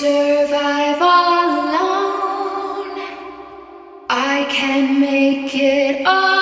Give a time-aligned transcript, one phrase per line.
[0.00, 1.76] survive alone.
[4.08, 6.39] I can make it all.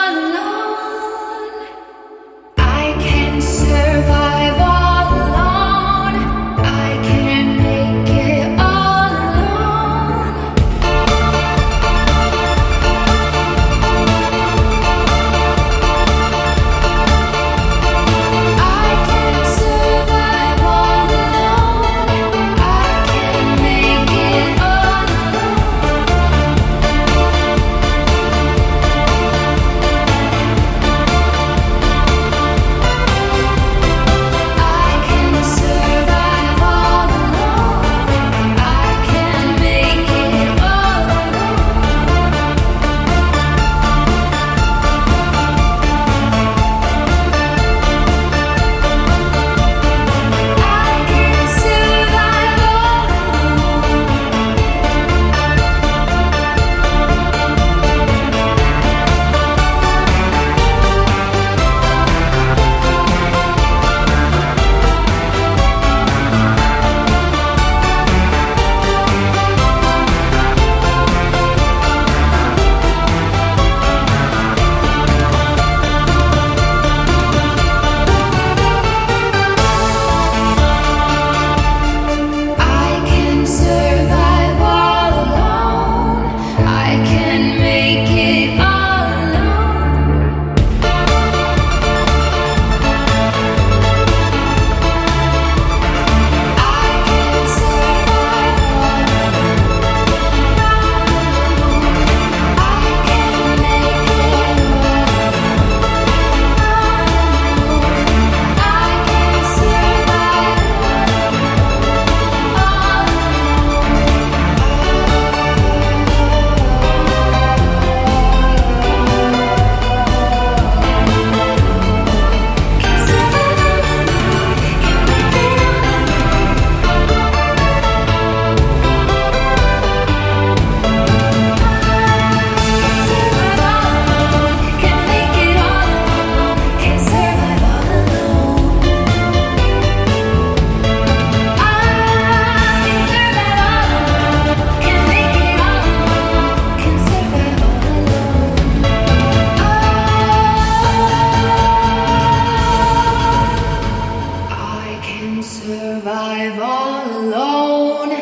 [157.29, 158.13] alone,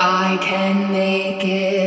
[0.00, 1.83] I can make it.